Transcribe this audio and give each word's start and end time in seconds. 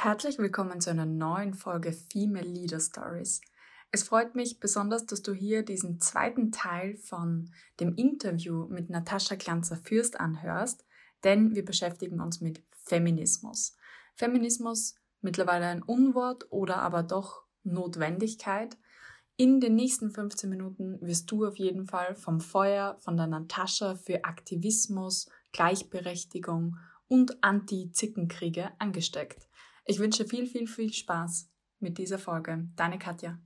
Herzlich 0.00 0.38
willkommen 0.38 0.80
zu 0.80 0.90
einer 0.90 1.06
neuen 1.06 1.54
Folge 1.54 1.92
Female 1.92 2.46
Leader 2.46 2.78
Stories. 2.78 3.40
Es 3.90 4.04
freut 4.04 4.36
mich 4.36 4.60
besonders, 4.60 5.06
dass 5.06 5.22
du 5.22 5.34
hier 5.34 5.64
diesen 5.64 6.00
zweiten 6.00 6.52
Teil 6.52 6.96
von 6.98 7.50
dem 7.80 7.96
Interview 7.96 8.68
mit 8.68 8.90
Natascha 8.90 9.34
Glanzer-Fürst 9.34 10.20
anhörst, 10.20 10.86
denn 11.24 11.56
wir 11.56 11.64
beschäftigen 11.64 12.20
uns 12.20 12.40
mit 12.40 12.62
Feminismus. 12.84 13.76
Feminismus 14.14 14.94
mittlerweile 15.20 15.66
ein 15.66 15.82
Unwort 15.82 16.46
oder 16.50 16.76
aber 16.76 17.02
doch 17.02 17.42
Notwendigkeit. 17.64 18.78
In 19.36 19.58
den 19.58 19.74
nächsten 19.74 20.12
15 20.12 20.48
Minuten 20.48 21.00
wirst 21.00 21.28
du 21.28 21.44
auf 21.44 21.56
jeden 21.56 21.86
Fall 21.86 22.14
vom 22.14 22.38
Feuer 22.40 22.98
von 23.00 23.16
der 23.16 23.26
Natascha 23.26 23.96
für 23.96 24.24
Aktivismus, 24.24 25.28
Gleichberechtigung 25.50 26.76
und 27.08 27.42
Anti-Zickenkriege 27.42 28.70
angesteckt. 28.78 29.48
Ich 29.90 29.98
wünsche 29.98 30.26
viel, 30.26 30.46
viel, 30.46 30.66
viel 30.66 30.92
Spaß 30.92 31.50
mit 31.80 31.96
dieser 31.96 32.18
Folge. 32.18 32.68
Deine 32.76 32.98
Katja. 32.98 33.38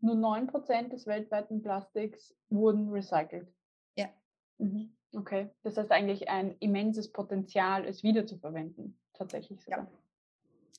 Nur 0.00 0.14
9% 0.14 0.88
des 0.88 1.06
weltweiten 1.06 1.60
Plastiks 1.60 2.34
wurden 2.48 2.88
recycelt. 2.88 3.52
Ja. 3.94 4.08
Mhm. 4.56 4.96
Okay. 5.12 5.50
Das 5.64 5.76
heißt 5.76 5.90
eigentlich 5.90 6.30
ein 6.30 6.56
immenses 6.60 7.12
Potenzial, 7.12 7.84
es 7.84 8.02
wiederzuverwenden. 8.02 8.98
Tatsächlich 9.12 9.60
sogar. 9.62 9.80
Ja. 9.80 9.90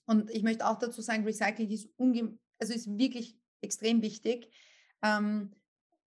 Und 0.08 0.32
ich 0.32 0.42
möchte 0.42 0.68
auch 0.68 0.80
dazu 0.80 1.04
sagen, 1.04 1.26
Recycling 1.26 1.70
ist, 1.70 1.90
also 2.58 2.74
ist 2.74 2.98
wirklich 2.98 3.38
extrem 3.62 4.02
wichtig. 4.02 4.52
Ähm, 5.04 5.54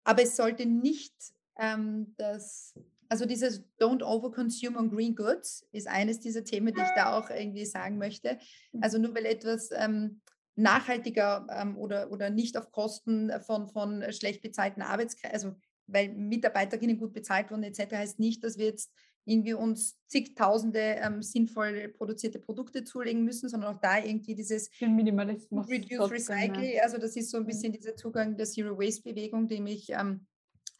aber 0.05 0.23
es 0.23 0.37
sollte 0.37 0.65
nicht 0.65 1.13
ähm, 1.57 2.15
das 2.19 2.79
also 3.13 3.27
dieses 3.27 3.63
Don't 3.79 4.03
overconsume 4.03 4.79
on 4.79 4.89
green 4.89 5.15
goods 5.15 5.69
ist 5.71 5.87
eines 5.87 6.19
dieser 6.19 6.45
Themen, 6.45 6.73
die 6.73 6.81
ich 6.81 6.95
da 6.97 7.19
auch 7.19 7.29
irgendwie 7.29 7.67
sagen 7.67 7.99
möchte. 7.99 8.39
Mhm. 8.73 8.83
Also 8.83 8.97
nur 8.97 9.15
weil 9.15 9.27
etwas 9.27 9.69
ähm, 9.71 10.23
nachhaltiger 10.57 11.47
ähm, 11.51 11.77
oder, 11.77 12.11
oder 12.11 12.31
nicht 12.31 12.57
auf 12.57 12.73
Kosten 12.73 13.31
von, 13.43 13.69
von 13.69 14.03
schlecht 14.13 14.41
bezahlten 14.41 14.81
Arbeitskräften, 14.81 15.35
also 15.35 15.55
weil 15.87 16.09
Mitarbeiterinnen 16.09 16.97
gut 16.97 17.13
bezahlt 17.13 17.51
wurden 17.51 17.65
etc., 17.65 17.93
heißt 17.93 18.19
nicht, 18.19 18.43
dass 18.45 18.57
wir 18.57 18.65
jetzt 18.65 18.91
irgendwie 19.27 19.53
uns 19.53 19.99
zigtausende 20.07 20.81
ähm, 20.81 21.21
sinnvoll 21.21 21.91
produzierte 21.91 22.39
Produkte 22.39 22.83
zulegen 22.83 23.25
müssen, 23.25 23.51
sondern 23.51 23.77
auch 23.77 23.81
da 23.83 23.99
irgendwie 23.99 24.35
dieses 24.35 24.71
Minimalismus. 24.81 25.69
Reduce, 25.69 26.11
Recycle, 26.11 26.81
also 26.83 26.97
das 26.97 27.15
ist 27.17 27.31
so 27.31 27.37
ein 27.37 27.43
mhm. 27.43 27.49
bisschen 27.49 27.73
dieser 27.75 27.95
Zugang 27.95 28.39
der 28.39 28.47
Zero 28.47 28.79
Waste 28.79 29.03
Bewegung, 29.03 29.49
dem 29.49 29.67
ich 29.67 29.91
ähm, 29.91 30.27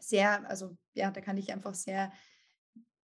sehr, 0.03 0.49
also 0.49 0.77
ja, 0.95 1.11
da 1.11 1.21
kann 1.21 1.37
ich 1.37 1.53
einfach 1.53 1.75
sehr, 1.75 2.13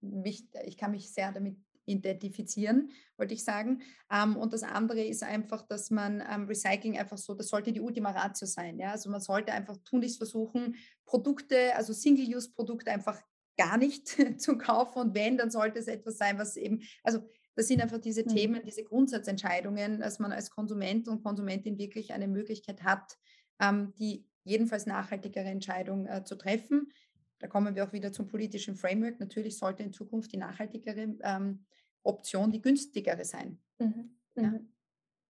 mich, 0.01 0.47
ich 0.65 0.77
kann 0.77 0.91
mich 0.91 1.13
sehr 1.13 1.33
damit 1.33 1.57
identifizieren, 1.85 2.91
wollte 3.17 3.35
ich 3.35 3.45
sagen. 3.45 3.83
Ähm, 4.11 4.37
und 4.37 4.53
das 4.53 4.63
andere 4.63 5.03
ist 5.03 5.23
einfach, 5.23 5.63
dass 5.63 5.91
man 5.91 6.23
ähm, 6.31 6.47
Recycling 6.47 6.97
einfach 6.97 7.19
so, 7.19 7.35
das 7.35 7.49
sollte 7.49 7.73
die 7.73 7.81
Ultima 7.81 8.11
Ratio 8.11 8.47
sein. 8.47 8.79
Ja? 8.79 8.93
Also 8.93 9.11
man 9.11 9.21
sollte 9.21 9.53
einfach 9.53 9.77
tunlichst 9.85 10.19
versuchen, 10.19 10.77
Produkte, 11.05 11.75
also 11.75 11.93
Single-Use-Produkte 11.93 12.91
einfach 12.91 13.21
gar 13.57 13.79
nicht 13.79 14.09
zu 14.41 14.57
kaufen. 14.59 14.99
Und 14.99 15.15
wenn, 15.15 15.37
dann 15.37 15.51
sollte 15.51 15.79
es 15.79 15.89
etwas 15.89 16.19
sein, 16.19 16.39
was 16.39 16.57
eben, 16.57 16.83
also 17.03 17.21
das 17.55 17.69
sind 17.69 17.83
einfach 17.83 17.99
diese 17.99 18.23
mhm. 18.23 18.29
Themen, 18.29 18.63
diese 18.65 18.85
Grundsatzentscheidungen, 18.85 20.01
dass 20.01 20.19
man 20.19 20.33
als 20.33 20.51
Konsument 20.51 21.09
und 21.09 21.23
Konsumentin 21.23 21.79
wirklich 21.79 22.13
eine 22.13 22.29
Möglichkeit 22.29 22.83
hat, 22.83 23.19
ähm, 23.61 23.93
die 23.99 24.27
jedenfalls 24.45 24.87
nachhaltigere 24.87 25.45
Entscheidung 25.45 26.07
äh, 26.07 26.25
zu 26.25 26.37
treffen. 26.37 26.93
Da 27.39 27.49
kommen 27.49 27.75
wir 27.75 27.85
auch 27.85 27.93
wieder 27.93 28.13
zum 28.13 28.29
politischen 28.29 28.77
Framework. 28.77 29.19
Natürlich 29.21 29.59
sollte 29.59 29.83
in 29.83 29.93
Zukunft 29.93 30.33
die 30.33 30.37
nachhaltigere 30.37 31.17
ähm, 31.23 31.65
Option 32.03 32.51
die 32.51 32.63
günstigere 32.63 33.25
sein. 33.25 33.61
Mhm. 33.79 34.17
Ja. 34.37 34.43
Mhm. 34.43 34.73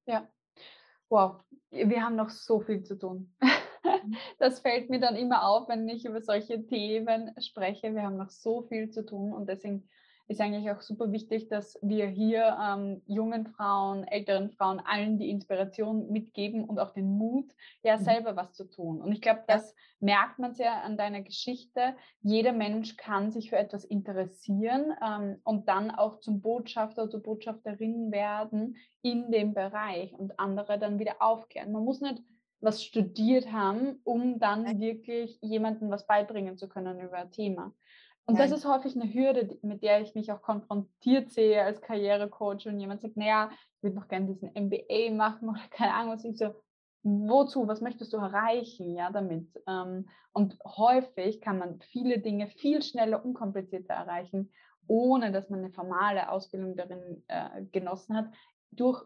ja. 0.07 0.29
Wow, 1.09 1.43
wir 1.71 2.03
haben 2.03 2.17
noch 2.17 2.31
so 2.31 2.61
viel 2.61 2.83
zu 2.83 2.99
tun. 2.99 3.35
Mhm. 3.41 3.49
Das 4.39 4.61
fällt 4.61 4.91
mir 4.91 5.01
dann 5.01 5.17
immer 5.17 5.47
auf, 5.47 5.69
wenn 5.69 5.89
ich 5.89 6.05
über 6.05 6.21
solche 6.21 6.67
Themen 6.67 7.33
spreche. 7.41 7.95
Wir 7.95 8.03
haben 8.03 8.17
noch 8.17 8.31
so 8.31 8.63
viel 8.63 8.91
zu 8.91 9.05
tun 9.05 9.33
und 9.33 9.49
deswegen 9.49 9.89
ist 10.29 10.41
eigentlich 10.41 10.71
auch 10.71 10.81
super 10.81 11.13
wichtig, 11.13 11.49
dass 11.49 11.79
wir 11.83 12.07
hier 12.07 12.57
ähm, 12.63 13.03
jungen 13.07 13.47
Frauen, 13.47 14.05
älteren 14.05 14.51
Frauen, 14.51 14.81
allen 14.81 15.19
die 15.19 15.31
Inspiration 15.31 16.11
mitgeben 16.11 16.65
und 16.65 16.79
auch 16.79 16.93
den 16.93 17.17
Mut, 17.19 17.53
ja 17.83 17.97
mhm. 17.97 18.03
selber 18.03 18.37
was 18.37 18.53
zu 18.53 18.65
tun. 18.65 19.01
Und 19.01 19.13
ich 19.13 19.21
glaube, 19.21 19.45
das 19.47 19.75
merkt 20.01 20.39
man 20.39 20.55
sehr 20.55 20.83
an 20.83 20.97
deiner 20.97 21.23
Geschichte. 21.23 21.95
Jeder 22.21 22.53
Mensch 22.53 22.97
kann 22.97 23.31
sich 23.31 23.51
für 23.51 23.57
etwas 23.57 23.85
interessieren 23.85 24.93
ähm, 25.05 25.39
und 25.45 25.69
dann 25.69 25.91
auch 25.91 26.21
zum 26.21 26.41
Botschafter, 26.41 27.09
zur 27.09 27.23
Botschafterin 27.23 28.11
werden 28.11 28.77
in 29.03 29.31
dem 29.31 29.55
Bereich 29.55 30.13
und 30.15 30.39
andere 30.39 30.79
dann 30.79 30.99
wieder 30.99 31.17
aufklären. 31.21 31.73
Man 31.73 31.85
muss 31.85 32.01
nicht 32.01 32.23
was 32.63 32.85
studiert 32.85 33.53
haben, 33.53 34.01
um 34.05 34.39
dann 34.39 34.81
wirklich 34.81 35.37
jemandem 35.43 35.91
was 35.91 36.07
beibringen 36.07 36.57
zu 36.57 36.69
können 36.69 37.01
über 37.01 37.19
ein 37.19 37.33
Thema. 37.33 37.75
Und 38.27 38.39
Nein. 38.39 38.49
das 38.49 38.59
ist 38.59 38.67
häufig 38.67 38.95
eine 38.95 39.13
Hürde, 39.13 39.59
mit 39.63 39.83
der 39.83 40.01
ich 40.01 40.15
mich 40.15 40.31
auch 40.31 40.43
konfrontiert 40.43 41.31
sehe 41.31 41.63
als 41.63 41.81
Karrierecoach 41.83 42.67
und 42.67 42.79
jemand 42.79 43.01
sagt, 43.01 43.17
naja, 43.17 43.51
ich 43.77 43.83
würde 43.83 43.97
noch 43.97 44.09
gerne 44.09 44.27
diesen 44.27 44.51
MBA 44.55 45.13
machen 45.13 45.49
oder 45.49 45.61
keine 45.71 45.95
Ahnung 45.95 46.15
was. 46.15 46.25
Ich 46.25 46.39
so, 46.39 46.55
wozu, 47.03 47.67
was 47.67 47.81
möchtest 47.81 48.13
du 48.13 48.19
erreichen, 48.19 48.95
ja, 48.95 49.11
damit? 49.11 49.49
Ähm, 49.67 50.09
und 50.33 50.57
häufig 50.65 51.41
kann 51.41 51.59
man 51.59 51.81
viele 51.81 52.19
Dinge 52.19 52.47
viel 52.47 52.83
schneller, 52.83 53.25
unkomplizierter 53.25 53.95
erreichen, 53.95 54.53
ohne 54.87 55.33
dass 55.33 55.51
man 55.51 55.61
eine 55.61 55.73
formale 55.73 56.31
Ausbildung 56.31 56.77
darin 56.77 57.25
äh, 57.29 57.65
genossen 57.73 58.17
hat, 58.17 58.27
durch 58.71 59.05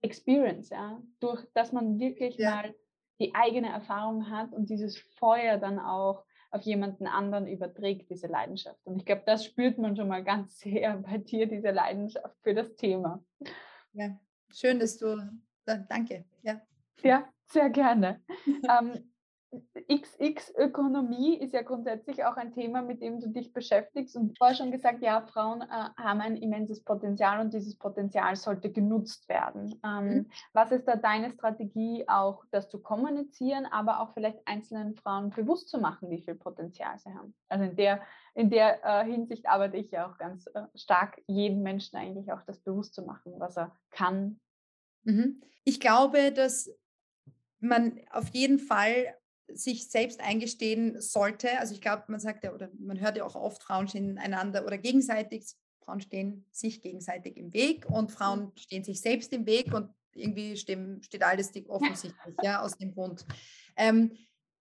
Experience, 0.00 0.70
ja, 0.70 1.00
durch, 1.20 1.46
dass 1.54 1.72
man 1.72 1.98
wirklich 1.98 2.36
ja. 2.36 2.50
mal 2.50 2.74
die 3.20 3.34
eigene 3.34 3.68
Erfahrung 3.68 4.30
hat 4.30 4.52
und 4.52 4.68
dieses 4.70 4.98
Feuer 5.18 5.58
dann 5.58 5.78
auch 5.78 6.24
auf 6.54 6.62
jemanden 6.62 7.08
anderen 7.08 7.48
überträgt, 7.48 8.08
diese 8.10 8.28
Leidenschaft. 8.28 8.78
Und 8.84 8.96
ich 8.96 9.04
glaube, 9.04 9.24
das 9.26 9.44
spürt 9.44 9.76
man 9.76 9.96
schon 9.96 10.06
mal 10.06 10.22
ganz 10.22 10.58
sehr 10.60 10.96
bei 10.98 11.18
dir, 11.18 11.46
diese 11.46 11.70
Leidenschaft 11.70 12.36
für 12.42 12.54
das 12.54 12.76
Thema. 12.76 13.24
Ja, 13.92 14.16
schön, 14.52 14.78
dass 14.78 14.96
du, 14.96 15.16
danke. 15.64 16.24
Ja, 16.42 16.60
ja 17.02 17.28
sehr 17.46 17.70
gerne. 17.70 18.22
ähm, 18.46 19.13
XX-Ökonomie 19.90 21.36
ist 21.36 21.52
ja 21.52 21.62
grundsätzlich 21.62 22.24
auch 22.24 22.36
ein 22.36 22.52
Thema, 22.52 22.82
mit 22.82 23.02
dem 23.02 23.20
du 23.20 23.28
dich 23.28 23.52
beschäftigst. 23.52 24.16
Und 24.16 24.36
vorher 24.38 24.56
schon 24.56 24.70
gesagt, 24.70 25.02
ja, 25.02 25.20
Frauen 25.22 25.62
äh, 25.62 25.66
haben 25.66 26.20
ein 26.20 26.36
immenses 26.36 26.82
Potenzial 26.82 27.40
und 27.40 27.52
dieses 27.52 27.76
Potenzial 27.76 28.36
sollte 28.36 28.70
genutzt 28.70 29.28
werden. 29.28 29.80
Ähm, 29.84 30.04
mhm. 30.04 30.30
Was 30.52 30.72
ist 30.72 30.86
da 30.86 30.96
deine 30.96 31.30
Strategie, 31.30 32.04
auch 32.08 32.44
das 32.50 32.68
zu 32.68 32.80
kommunizieren, 32.80 33.66
aber 33.66 34.00
auch 34.00 34.14
vielleicht 34.14 34.38
einzelnen 34.46 34.94
Frauen 34.94 35.30
bewusst 35.30 35.68
zu 35.68 35.78
machen, 35.78 36.10
wie 36.10 36.22
viel 36.22 36.34
Potenzial 36.34 36.98
sie 36.98 37.10
haben? 37.14 37.34
Also 37.48 37.64
in 37.64 37.76
der, 37.76 38.02
in 38.34 38.50
der 38.50 38.84
äh, 38.84 39.04
Hinsicht 39.04 39.46
arbeite 39.46 39.76
ich 39.76 39.90
ja 39.90 40.10
auch 40.10 40.18
ganz 40.18 40.46
äh, 40.54 40.62
stark, 40.74 41.20
jedem 41.26 41.62
Menschen 41.62 41.96
eigentlich 41.96 42.32
auch 42.32 42.42
das 42.46 42.60
bewusst 42.60 42.94
zu 42.94 43.02
machen, 43.02 43.34
was 43.38 43.56
er 43.56 43.76
kann. 43.90 44.40
Mhm. 45.04 45.42
Ich 45.64 45.80
glaube, 45.80 46.32
dass 46.32 46.70
man 47.64 48.00
auf 48.10 48.28
jeden 48.28 48.58
Fall 48.58 49.14
sich 49.52 49.88
selbst 49.90 50.20
eingestehen 50.20 51.00
sollte. 51.00 51.58
Also 51.58 51.74
ich 51.74 51.80
glaube, 51.80 52.04
man 52.08 52.20
sagt 52.20 52.44
ja, 52.44 52.52
oder 52.52 52.70
man 52.78 53.00
hört 53.00 53.16
ja 53.16 53.24
auch 53.24 53.34
oft, 53.34 53.62
Frauen 53.62 53.88
stehen 53.88 54.18
einander 54.18 54.64
oder 54.64 54.78
gegenseitig, 54.78 55.44
Frauen 55.84 56.00
stehen 56.00 56.46
sich 56.50 56.80
gegenseitig 56.80 57.36
im 57.36 57.52
Weg 57.52 57.86
und 57.90 58.10
Frauen 58.10 58.52
stehen 58.56 58.84
sich 58.84 59.00
selbst 59.00 59.32
im 59.32 59.46
Weg 59.46 59.72
und 59.74 59.90
irgendwie 60.14 60.56
steht 60.56 61.22
alles 61.22 61.52
offensichtlich, 61.68 62.36
ja, 62.42 62.62
aus 62.62 62.78
dem 62.78 62.94
Grund. 62.94 63.26
Ähm, 63.76 64.12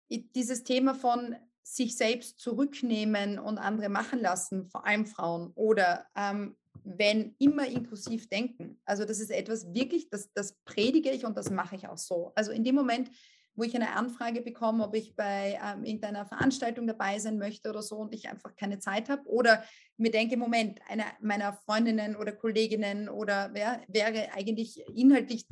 dieses 0.10 0.64
Thema 0.64 0.96
von 0.96 1.36
sich 1.64 1.96
selbst 1.96 2.40
zurücknehmen 2.40 3.40
und 3.40 3.58
andere 3.58 3.90
machen 3.90 4.20
lassen, 4.20 4.68
vor 4.70 4.86
allem 4.86 5.06
Frauen, 5.06 5.52
oder 5.56 6.06
ähm, 6.16 6.56
wenn 6.84 7.36
immer 7.40 7.66
inklusiv 7.68 8.28
denken. 8.28 8.80
Also 8.86 9.06
das 9.06 9.20
ist 9.20 9.32
etwas 9.32 9.74
wirklich, 9.74 10.10
das, 10.10 10.32
das 10.34 10.58
predige 10.66 11.12
ich 11.12 11.26
und 11.26 11.38
das 11.38 11.50
mache 11.50 11.76
ich 11.76 11.88
auch 11.88 11.98
so. 11.98 12.34
Also 12.36 12.52
in 12.52 12.64
dem 12.64 12.76
Moment, 12.76 13.10
wo 13.56 13.64
ich 13.64 13.76
eine 13.76 13.96
Anfrage 13.96 14.42
bekomme, 14.42 14.84
ob 14.84 14.96
ich 14.96 15.16
bei 15.16 15.60
ähm, 15.64 15.84
irgendeiner 15.84 16.26
Veranstaltung 16.26 16.88
dabei 16.88 17.20
sein 17.20 17.38
möchte 17.38 17.70
oder 17.70 17.82
so 17.82 17.98
und 17.98 18.14
ich 18.14 18.30
einfach 18.30 18.56
keine 18.56 18.80
Zeit 18.80 19.10
habe. 19.10 19.28
Oder 19.28 19.64
mir 19.98 20.12
denke, 20.12 20.38
Moment, 20.38 20.80
eine 20.88 21.06
meiner 21.22 21.54
Freundinnen 21.54 22.16
oder 22.16 22.32
Kolleginnen 22.32 23.10
oder 23.10 23.52
wer 23.54 23.82
wäre 23.88 24.34
eigentlich 24.34 24.84
inhaltlich 24.96 25.48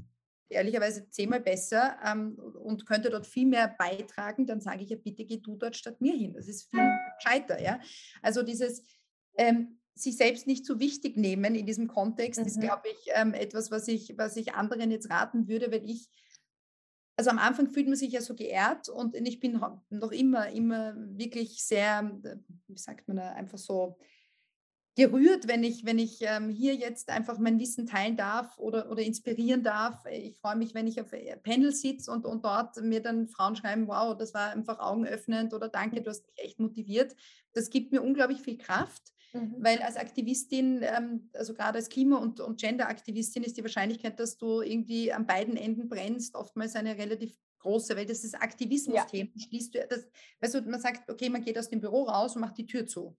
ehrlicherweise 0.49 1.09
zehnmal 1.09 1.39
besser 1.39 1.97
ähm, 2.05 2.35
und 2.35 2.85
könnte 2.85 3.09
dort 3.09 3.25
viel 3.25 3.47
mehr 3.47 3.73
beitragen, 3.77 4.45
dann 4.45 4.61
sage 4.61 4.83
ich 4.83 4.89
ja, 4.89 4.97
bitte 4.97 5.25
geh 5.25 5.37
du 5.37 5.55
dort 5.55 5.75
statt 5.75 6.01
mir 6.01 6.13
hin. 6.13 6.33
Das 6.33 6.47
ist 6.47 6.69
viel 6.69 6.89
gescheiter. 7.17 7.61
Ja? 7.61 7.79
Also 8.21 8.43
dieses 8.43 8.83
ähm, 9.37 9.79
sich 9.95 10.17
selbst 10.17 10.47
nicht 10.47 10.65
zu 10.65 10.79
wichtig 10.79 11.17
nehmen 11.17 11.55
in 11.55 11.65
diesem 11.65 11.87
Kontext 11.87 12.39
mhm. 12.39 12.47
ist, 12.47 12.59
glaube 12.59 12.89
ich, 12.89 13.11
ähm, 13.15 13.33
etwas, 13.33 13.71
was 13.71 13.87
ich, 13.87 14.13
was 14.17 14.35
ich 14.35 14.53
anderen 14.53 14.91
jetzt 14.91 15.09
raten 15.09 15.47
würde, 15.47 15.71
weil 15.71 15.89
ich 15.89 16.09
also 17.15 17.29
am 17.29 17.39
Anfang 17.39 17.67
fühlt 17.67 17.87
man 17.87 17.95
sich 17.95 18.11
ja 18.13 18.21
so 18.21 18.35
geehrt 18.35 18.89
und 18.89 19.15
ich 19.15 19.39
bin 19.39 19.61
noch 19.89 20.11
immer, 20.11 20.49
immer 20.49 20.95
wirklich 20.95 21.63
sehr, 21.63 22.11
wie 22.67 22.77
sagt 22.77 23.07
man 23.07 23.17
da, 23.17 23.29
einfach 23.33 23.57
so 23.57 23.97
gerührt, 24.95 25.47
wenn 25.47 25.63
ich, 25.63 25.85
wenn 25.85 25.99
ich 25.99 26.19
ähm, 26.21 26.49
hier 26.49 26.75
jetzt 26.75 27.09
einfach 27.09 27.39
mein 27.39 27.59
Wissen 27.59 27.85
teilen 27.85 28.17
darf 28.17 28.57
oder, 28.57 28.91
oder 28.91 29.01
inspirieren 29.01 29.63
darf. 29.63 30.03
Ich 30.11 30.37
freue 30.37 30.57
mich, 30.57 30.73
wenn 30.73 30.87
ich 30.87 30.99
auf 30.99 31.13
äh, 31.13 31.37
Panel 31.37 31.71
sitze 31.71 32.11
und, 32.11 32.25
und 32.25 32.43
dort 32.43 32.75
mir 32.81 33.01
dann 33.01 33.27
Frauen 33.27 33.55
schreiben, 33.55 33.87
wow, 33.87 34.17
das 34.17 34.33
war 34.33 34.51
einfach 34.51 34.79
augenöffnend 34.79 35.53
oder 35.53 35.69
danke, 35.69 36.01
du 36.01 36.09
hast 36.09 36.27
mich 36.27 36.37
echt 36.39 36.59
motiviert. 36.59 37.15
Das 37.53 37.69
gibt 37.69 37.91
mir 37.93 38.01
unglaublich 38.01 38.41
viel 38.41 38.57
Kraft. 38.57 39.13
Mhm. 39.33 39.55
Weil 39.59 39.79
als 39.79 39.95
Aktivistin, 39.95 40.81
ähm, 40.81 41.29
also 41.33 41.53
gerade 41.53 41.77
als 41.77 41.89
Klima- 41.89 42.17
und, 42.17 42.39
und 42.39 42.59
Gender-Aktivistin, 42.59 43.43
ist 43.43 43.57
die 43.57 43.63
Wahrscheinlichkeit, 43.63 44.19
dass 44.19 44.37
du 44.37 44.61
irgendwie 44.61 45.13
an 45.13 45.25
beiden 45.25 45.57
Enden 45.57 45.89
brennst, 45.89 46.35
oftmals 46.35 46.75
eine 46.75 46.97
relativ 46.97 47.37
große, 47.59 47.95
weil 47.95 48.05
das 48.05 48.23
ist 48.23 48.35
Aktivismus-Thema. 48.35 49.29
Ja. 49.33 49.41
Schließt 49.47 49.75
du, 49.75 49.87
das, 49.87 50.07
weißt 50.41 50.55
du, 50.55 50.61
man 50.63 50.81
sagt, 50.81 51.09
okay, 51.09 51.29
man 51.29 51.43
geht 51.43 51.57
aus 51.57 51.69
dem 51.69 51.79
Büro 51.79 52.03
raus 52.03 52.35
und 52.35 52.41
macht 52.41 52.57
die 52.57 52.65
Tür 52.65 52.85
zu. 52.85 53.15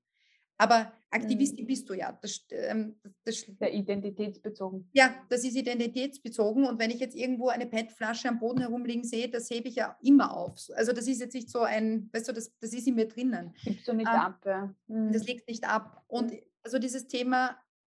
Aber 0.63 0.93
Aktivistin 1.11 1.65
mhm. 1.65 1.67
bist 1.67 1.91
du 1.91 1.95
ja. 1.95 2.17
Das, 2.23 2.47
ähm, 2.51 2.95
das, 3.25 3.45
Der 3.61 3.75
identitätsbezogen. 3.75 4.89
Ja, 4.93 5.13
das 5.29 5.43
ist 5.43 5.57
identitätsbezogen. 5.57 6.67
Und 6.67 6.79
wenn 6.79 6.93
ich 6.93 7.01
jetzt 7.01 7.17
irgendwo 7.17 7.49
eine 7.49 7.67
PET-Flasche 7.67 8.29
am 8.29 8.39
Boden 8.39 8.61
herumliegen 8.61 9.03
sehe, 9.03 9.29
das 9.29 9.51
hebe 9.51 9.69
ich 9.69 9.75
ja 9.75 9.99
immer 10.03 10.37
auf. 10.37 10.57
Also 10.77 10.93
das 10.93 11.09
ist 11.09 11.21
jetzt 11.21 11.35
nicht 11.35 11.51
so 11.51 11.63
ein, 11.63 12.09
weißt 12.13 12.29
du, 12.29 12.33
das, 12.33 12.57
das 12.61 12.73
ist 12.73 12.87
in 12.87 12.95
mir 12.95 13.09
drinnen. 13.09 13.57
Gibst 13.65 13.89
du 13.89 13.93
nicht 13.93 14.07
ähm, 14.07 14.15
ab, 14.15 14.41
ja. 14.47 14.73
Mhm. 14.87 15.13
Das 15.13 15.27
liegt 15.27 15.49
nicht 15.49 15.69
ab. 15.69 16.05
Und 16.07 16.31
mhm. 16.31 16.39
also 16.63 16.79
dieses 16.79 17.09
Thema 17.09 17.57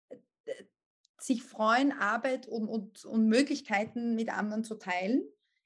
äh, 0.09 0.17
sich 1.21 1.43
freuen, 1.43 1.93
Arbeit 1.93 2.49
und, 2.49 2.67
und, 2.67 3.05
und 3.05 3.29
Möglichkeiten 3.29 4.15
mit 4.15 4.31
anderen 4.31 4.65
zu 4.65 4.77
teilen, 4.77 5.23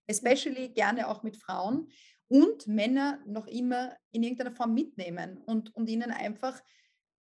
especially 0.09 0.71
gerne 0.71 1.07
auch 1.07 1.23
mit 1.23 1.37
Frauen 1.37 1.93
und 2.27 2.67
Männer 2.67 3.21
noch 3.25 3.47
immer 3.47 3.97
in 4.11 4.25
irgendeiner 4.25 4.53
Form 4.53 4.75
mitnehmen 4.75 5.39
und, 5.47 5.75
und 5.77 5.89
ihnen 5.89 6.11
einfach 6.11 6.61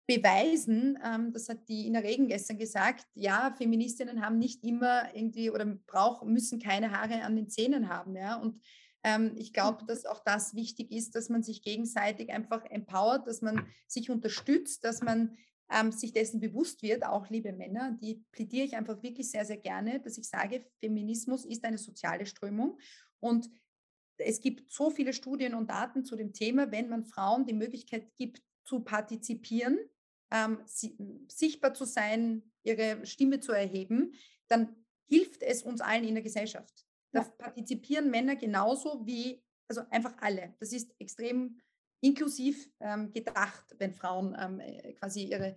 beweisen, 0.09 0.99
ähm, 1.05 1.33
das 1.33 1.51
hat 1.51 1.69
die 1.69 1.87
Ina 1.87 2.01
Regen 2.01 2.29
gestern 2.29 2.59
gesagt, 2.59 3.07
ja, 3.15 3.55
Feministinnen 3.57 4.23
haben 4.25 4.39
nicht 4.39 4.65
immer 4.65 5.15
irgendwie 5.15 5.51
oder 5.51 5.67
brauchen, 5.87 6.33
müssen 6.33 6.59
keine 6.59 6.91
Haare 6.91 7.23
an 7.23 7.37
den 7.37 7.51
Zähnen 7.51 7.91
haben. 7.91 8.17
Ja? 8.17 8.37
Und 8.37 8.61
ähm, 9.05 9.35
ich 9.37 9.53
glaube, 9.53 9.85
dass 9.87 10.07
auch 10.07 10.25
das 10.25 10.55
wichtig 10.55 10.91
ist, 10.93 11.15
dass 11.15 11.29
man 11.29 11.43
sich 11.43 11.63
gegenseitig 11.63 12.31
einfach 12.31 12.65
empowert, 12.65 13.27
dass 13.27 13.43
man 13.43 13.67
sich 13.87 14.09
unterstützt, 14.09 14.83
dass 14.83 15.03
man 15.03 15.37
ähm, 15.71 15.93
sich 15.93 16.15
dessen 16.15 16.41
bewusst 16.41 16.83
wird, 16.83 17.05
auch 17.05 17.29
liebe 17.29 17.53
Männer, 17.53 17.95
die 18.01 18.25
plädiere 18.33 18.65
ich 18.65 18.77
einfach 18.77 19.03
wirklich 19.03 19.31
sehr, 19.31 19.45
sehr 19.45 19.59
gerne, 19.59 20.01
dass 20.01 20.17
ich 20.17 20.27
sage, 20.27 20.65
Feminismus 20.81 21.45
ist 21.45 21.67
eine 21.67 21.77
soziale 21.77 22.25
Strömung 22.25 22.79
und 23.21 23.51
es 24.17 24.41
gibt 24.41 24.73
so 24.73 24.89
viele 24.91 25.13
Studien 25.13 25.55
und 25.55 25.69
Daten 25.69 26.07
zu 26.07 26.17
dem 26.17 26.33
Thema, 26.33 26.73
wenn 26.73 26.89
man 26.89 27.05
Frauen 27.05 27.45
die 27.45 27.53
Möglichkeit 27.53 28.11
gibt, 28.17 28.43
zu 28.65 28.81
partizipieren, 28.81 29.79
ähm, 30.31 30.61
sichtbar 31.29 31.75
zu 31.75 31.85
sein, 31.85 32.43
ihre 32.63 33.05
Stimme 33.07 33.41
zu 33.41 33.53
erheben, 33.53 34.15
dann 34.49 34.77
hilft 35.07 35.43
es 35.43 35.63
uns 35.63 35.81
allen 35.81 36.05
in 36.05 36.15
der 36.15 36.23
Gesellschaft. 36.23 36.87
Da 37.13 37.23
ja. 37.23 37.29
partizipieren 37.39 38.11
Männer 38.11 38.37
genauso 38.37 39.07
wie, 39.07 39.43
also 39.69 39.83
einfach 39.91 40.15
alle. 40.21 40.55
Das 40.61 40.73
ist 40.73 40.95
extrem 40.99 41.59
inklusiv 42.01 42.71
ähm, 42.81 43.13
gedacht, 43.13 43.65
wenn 43.79 43.95
Frauen 43.95 44.37
ähm, 44.39 44.61
äh, 44.61 44.93
quasi 44.95 45.25
ihre, 45.25 45.57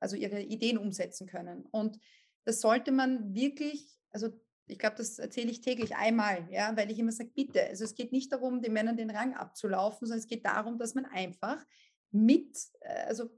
also 0.00 0.16
ihre 0.16 0.40
Ideen 0.40 0.78
umsetzen 0.78 1.26
können. 1.26 1.64
Und 1.70 1.98
das 2.44 2.60
sollte 2.60 2.92
man 2.92 3.34
wirklich, 3.34 3.98
also 4.10 4.28
ich 4.66 4.78
glaube, 4.78 4.96
das 4.96 5.18
erzähle 5.18 5.50
ich 5.50 5.60
täglich 5.60 5.96
einmal, 5.96 6.46
ja, 6.50 6.76
weil 6.76 6.90
ich 6.90 6.98
immer 6.98 7.12
sage, 7.12 7.30
bitte, 7.34 7.62
also 7.68 7.84
es 7.84 7.94
geht 7.94 8.12
nicht 8.12 8.32
darum, 8.32 8.62
den 8.62 8.72
Männern 8.72 8.96
den 8.96 9.10
Rang 9.10 9.34
abzulaufen, 9.34 10.06
sondern 10.06 10.20
es 10.20 10.26
geht 10.26 10.44
darum, 10.44 10.78
dass 10.78 10.94
man 10.94 11.04
einfach 11.06 11.64
mit, 12.10 12.56
äh, 12.80 13.04
also 13.06 13.30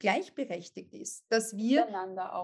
gleichberechtigt 0.00 0.92
ist, 0.94 1.24
dass 1.28 1.56
wir, 1.56 1.86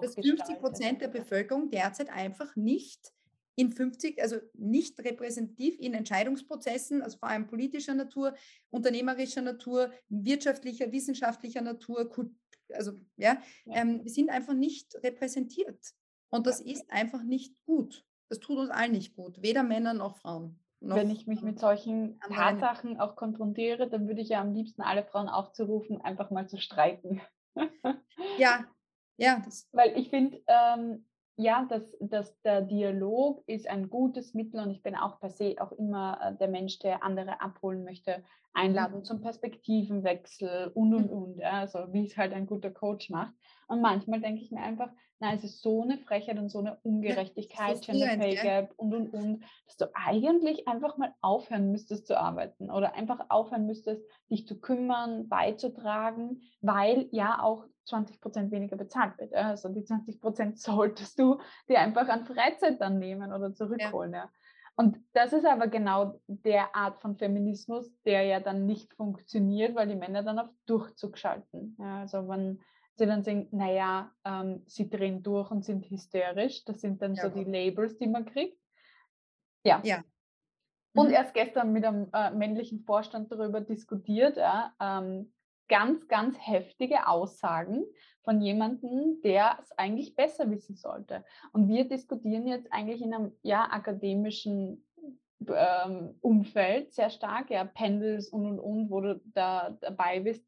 dass 0.01 0.15
50 0.15 0.61
Prozent 0.61 1.01
der 1.01 1.09
Bevölkerung 1.09 1.71
derzeit 1.71 2.11
einfach 2.11 2.55
nicht 2.55 3.13
in 3.57 3.73
50, 3.73 4.23
also 4.23 4.37
nicht 4.53 5.01
repräsentativ 5.01 5.79
in 5.81 5.95
Entscheidungsprozessen, 5.95 7.03
also 7.03 7.19
vor 7.19 7.31
allem 7.31 7.47
politischer 7.47 7.95
Natur, 7.95 8.35
unternehmerischer 8.71 9.41
Natur, 9.41 9.91
wirtschaftlicher, 10.09 10.93
wissenschaftlicher 10.93 11.63
Natur, 11.63 12.11
also 12.73 12.93
ja, 13.17 13.39
ja. 13.65 13.75
Ähm, 13.75 14.05
wir 14.05 14.11
sind 14.11 14.31
einfach 14.31 14.55
nicht 14.55 14.95
repräsentiert. 15.03 15.95
Und 16.29 16.47
das 16.47 16.61
ja. 16.61 16.73
ist 16.73 16.91
einfach 16.91 17.23
nicht 17.23 17.55
gut. 17.65 18.05
Das 18.29 18.41
tut 18.41 18.59
uns 18.59 18.71
allen 18.71 18.93
nicht 18.93 19.15
gut, 19.15 19.41
weder 19.41 19.63
Männer 19.63 19.95
noch 19.95 20.17
Frauen. 20.19 20.61
Noch 20.81 20.97
Wenn 20.97 21.11
ich 21.11 21.27
mich 21.27 21.41
mit 21.41 21.59
solchen 21.59 22.21
Tatsachen 22.21 23.01
auch 23.01 23.17
konfrontiere, 23.17 23.89
dann 23.89 24.07
würde 24.07 24.21
ich 24.21 24.29
ja 24.29 24.41
am 24.43 24.53
liebsten 24.53 24.83
alle 24.83 25.05
Frauen 25.05 25.29
aufzurufen, 25.29 26.01
einfach 26.03 26.31
mal 26.31 26.49
zu 26.49 26.59
streiken. 26.59 27.23
Ja, 28.39 28.65
ja. 29.17 29.43
Weil 29.73 29.97
ich 29.97 30.11
finde, 30.11 30.41
ähm, 30.47 31.05
ja, 31.37 31.67
dass, 31.69 31.97
dass 32.01 32.41
der 32.41 32.63
Dialog 32.63 33.43
ist 33.47 33.69
ein 33.69 33.91
gutes 33.91 34.33
Mittel 34.33 34.61
und 34.61 34.71
ich 34.71 34.83
bin 34.83 34.95
auch 34.97 35.21
per 35.21 35.31
se 35.31 35.57
auch 35.59 35.73
immer 35.73 36.19
äh, 36.23 36.37
der 36.37 36.49
Mensch, 36.49 36.79
der 36.79 37.03
andere 37.03 37.41
abholen 37.41 37.85
möchte, 37.85 38.25
einladen 38.55 39.01
mhm. 39.01 39.05
zum 39.05 39.21
Perspektivenwechsel 39.21 40.71
und 40.75 40.95
und 40.95 41.11
mhm. 41.11 41.17
und, 41.17 41.39
ja, 41.39 41.61
also 41.61 41.93
wie 41.93 42.07
es 42.07 42.17
halt 42.17 42.33
ein 42.33 42.47
guter 42.47 42.71
Coach 42.71 43.11
macht. 43.11 43.35
Und 43.69 43.83
manchmal 43.83 44.21
denke 44.21 44.41
ich 44.41 44.51
mir 44.51 44.63
einfach, 44.63 44.91
na, 45.19 45.33
es 45.33 45.45
ist 45.45 45.63
so 45.63 45.83
eine 45.83 45.99
Frechheit 45.99 46.39
und 46.39 46.51
so 46.51 46.59
eine 46.59 46.79
Ungerechtigkeit, 46.83 47.87
ja, 47.87 47.93
Gender 47.93 48.17
Pay 48.23 48.35
Gap 48.35 48.75
und 48.77 48.95
und 48.95 49.15
und, 49.15 49.45
dass 49.67 49.77
du 49.77 49.87
eigentlich 49.95 50.69
einfach 50.69 50.99
mal 50.99 51.15
aufhören 51.21 51.71
müsstest 51.71 52.07
zu 52.07 52.19
arbeiten 52.19 52.71
oder 52.71 52.95
einfach 52.95 53.21
aufhören 53.31 53.67
müsstest, 53.67 54.03
dich 54.31 54.47
zu 54.47 54.61
kümmern, 54.61 55.29
beizutragen, 55.29 56.43
weil 56.61 57.09
ja 57.13 57.43
auch 57.43 57.65
20 57.87 58.21
Prozent 58.21 58.51
weniger 58.51 58.77
bezahlt 58.77 59.19
wird. 59.19 59.33
Also 59.33 59.69
die 59.71 59.85
20 59.85 60.21
Prozent 60.21 60.59
solltest 60.61 61.19
du 61.19 61.39
dir 61.69 61.81
einfach 61.81 62.09
an 62.09 62.27
Freizeit 62.27 62.81
dann 62.81 62.99
nehmen 62.99 63.33
oder 63.33 63.55
zurückholen. 63.55 64.13
Ja. 64.13 64.19
ja. 64.19 64.31
Und 64.79 64.99
das 65.15 65.33
ist 65.33 65.47
aber 65.47 65.69
genau 65.69 66.21
der 66.27 66.77
Art 66.77 66.99
von 66.99 67.17
Feminismus, 67.17 67.91
der 68.05 68.25
ja 68.25 68.41
dann 68.41 68.67
nicht 68.67 68.93
funktioniert, 68.93 69.75
weil 69.75 69.89
die 69.89 69.95
Männer 69.95 70.23
dann 70.23 70.39
auf 70.39 70.51
Durchzug 70.67 71.17
schalten. 71.17 71.77
Ja, 71.79 72.01
also 72.01 72.29
wenn 72.29 72.61
sie 72.97 73.07
dann 73.07 73.23
sagen, 73.23 73.49
naja, 73.51 74.11
ähm, 74.25 74.63
sie 74.67 74.89
drehen 74.89 75.23
durch 75.23 75.51
und 75.51 75.65
sind 75.65 75.89
hysterisch, 75.91 76.65
das 76.65 76.81
sind 76.81 77.03
dann 77.03 77.15
ja, 77.15 77.23
so 77.23 77.29
die 77.29 77.45
Labels, 77.45 77.97
die 77.99 78.07
man 78.07 78.25
kriegt. 78.25 78.59
Ja. 79.65 79.81
ja. 79.85 80.03
Und 80.95 81.09
mhm. 81.09 81.15
erst 81.15 81.35
gestern 81.35 81.73
mit 81.73 81.85
einem 81.85 82.09
äh, 82.13 82.31
männlichen 82.31 82.81
Vorstand 82.81 83.31
darüber 83.31 83.61
diskutiert, 83.61 84.37
ja, 84.37 84.75
ähm, 84.81 85.33
ganz, 85.69 86.07
ganz 86.09 86.37
heftige 86.39 87.09
Aussagen 87.09 87.85
von 88.23 88.41
jemandem, 88.41 89.21
der 89.23 89.59
es 89.61 89.73
eigentlich 89.73 90.15
besser 90.15 90.51
wissen 90.51 90.77
sollte. 90.77 91.25
Und 91.53 91.69
wir 91.69 91.87
diskutieren 91.87 92.47
jetzt 92.47 92.73
eigentlich 92.73 93.03
in 93.03 93.13
einem 93.13 93.33
ja, 93.43 93.69
akademischen 93.71 94.87
ähm, 95.47 96.17
Umfeld 96.21 96.95
sehr 96.95 97.11
stark, 97.11 97.51
ja, 97.51 97.65
Pendels 97.65 98.29
und 98.29 98.47
und 98.47 98.59
und, 98.59 98.91
wo 98.91 99.01
du 99.01 99.21
da 99.27 99.77
dabei 99.81 100.21
bist, 100.21 100.47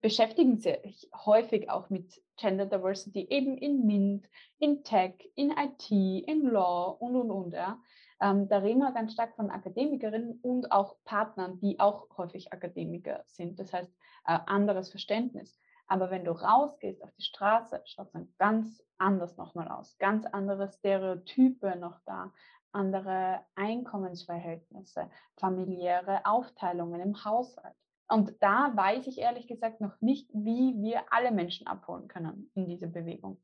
beschäftigen 0.00 0.58
sich 0.58 1.10
häufig 1.14 1.70
auch 1.70 1.90
mit 1.90 2.22
Gender 2.36 2.66
Diversity 2.66 3.26
eben 3.28 3.58
in 3.58 3.86
MINT, 3.86 4.28
in 4.58 4.82
Tech, 4.82 5.14
in 5.34 5.50
IT, 5.50 5.90
in 5.90 6.42
Law 6.42 6.96
und 6.98 7.16
und 7.16 7.30
und. 7.30 7.52
Ja. 7.52 7.78
Ähm, 8.20 8.48
da 8.48 8.58
reden 8.58 8.80
wir 8.80 8.92
ganz 8.92 9.12
stark 9.12 9.34
von 9.36 9.50
Akademikerinnen 9.50 10.40
und 10.42 10.72
auch 10.72 10.96
Partnern, 11.04 11.58
die 11.60 11.80
auch 11.80 12.06
häufig 12.16 12.52
Akademiker 12.52 13.24
sind. 13.26 13.58
Das 13.58 13.72
heißt, 13.72 13.92
äh, 14.26 14.38
anderes 14.46 14.90
Verständnis. 14.90 15.58
Aber 15.86 16.10
wenn 16.10 16.24
du 16.24 16.30
rausgehst 16.30 17.02
auf 17.02 17.10
die 17.12 17.22
Straße, 17.22 17.82
schaut 17.84 18.06
es 18.06 18.12
dann 18.12 18.32
ganz 18.38 18.82
anders 18.98 19.36
nochmal 19.36 19.68
aus. 19.68 19.98
Ganz 19.98 20.24
andere 20.26 20.70
Stereotype 20.70 21.76
noch 21.76 21.98
da, 22.06 22.32
andere 22.72 23.40
Einkommensverhältnisse, 23.56 25.10
familiäre 25.36 26.24
Aufteilungen 26.24 27.00
im 27.00 27.24
Haushalt. 27.24 27.74
Und 28.10 28.34
da 28.40 28.72
weiß 28.74 29.06
ich 29.06 29.18
ehrlich 29.18 29.46
gesagt 29.46 29.80
noch 29.80 30.00
nicht, 30.00 30.28
wie 30.32 30.74
wir 30.82 31.12
alle 31.12 31.30
Menschen 31.30 31.68
abholen 31.68 32.08
können 32.08 32.50
in 32.54 32.66
dieser 32.66 32.88
Bewegung. 32.88 33.40